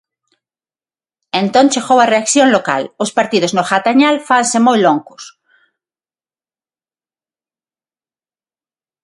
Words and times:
Entón 1.41 1.69
chegou 1.73 1.97
a 2.01 2.09
reacción 2.13 2.47
local: 2.55 2.83
os 3.03 3.13
partidos 3.17 3.51
no 3.53 3.63
Gatañal 3.69 4.15
fanse 4.27 4.57
moi 4.67 4.77
longos. 4.85 5.23